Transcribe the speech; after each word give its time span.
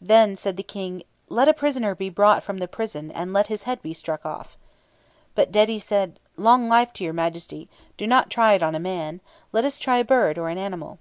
Then 0.00 0.34
said 0.34 0.56
the 0.56 0.62
King, 0.62 1.02
"Let 1.28 1.46
a 1.46 1.52
prisoner 1.52 1.94
be 1.94 2.08
brought 2.08 2.42
from 2.42 2.56
the 2.56 2.66
prison, 2.66 3.10
and 3.10 3.34
let 3.34 3.48
his 3.48 3.64
head 3.64 3.82
be 3.82 3.92
struck 3.92 4.24
off." 4.24 4.56
But 5.34 5.52
Dedi 5.52 5.78
said, 5.78 6.18
"Long 6.38 6.70
life 6.70 6.94
to 6.94 7.04
your 7.04 7.12
Majesty; 7.12 7.68
do 7.98 8.06
not 8.06 8.30
try 8.30 8.54
it 8.54 8.62
on 8.62 8.74
a 8.74 8.80
man. 8.80 9.20
Let 9.52 9.66
us 9.66 9.78
try 9.78 9.98
a 9.98 10.06
bird 10.06 10.38
or 10.38 10.48
an 10.48 10.56
animal." 10.56 11.00